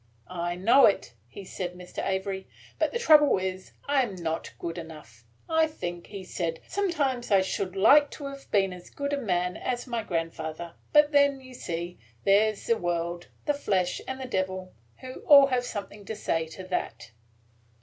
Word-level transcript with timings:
"'I 0.31 0.55
know 0.55 0.85
it,' 0.87 1.13
he 1.27 1.45
said, 1.45 1.75
'mr. 1.75 2.03
Avery; 2.03 2.47
but 2.79 2.91
the 2.91 2.97
trouble 2.97 3.37
is, 3.37 3.73
I 3.87 4.01
am 4.01 4.15
not 4.15 4.51
good 4.57 4.79
enough. 4.79 5.25
I 5.47 5.67
think,' 5.67 6.07
he 6.07 6.23
said, 6.23 6.59
'sometimes 6.67 7.29
I 7.29 7.41
should 7.43 7.75
like 7.75 8.09
to 8.17 8.25
have 8.25 8.49
been 8.49 8.73
as 8.73 8.89
good 8.89 9.13
a 9.13 9.17
man 9.21 9.55
as 9.57 9.85
my 9.85 10.01
grandfather; 10.01 10.73
but 10.91 11.11
then, 11.11 11.39
you 11.39 11.53
see, 11.53 11.99
there 12.23 12.55
's 12.55 12.65
the 12.65 12.77
world, 12.79 13.27
the 13.45 13.53
flesh, 13.53 14.01
and 14.07 14.19
the 14.19 14.25
Devil, 14.25 14.73
who 15.01 15.19
all 15.27 15.45
have 15.45 15.65
something 15.65 16.03
to 16.05 16.15
say 16.15 16.47
to 16.47 16.63
that.' 16.63 17.11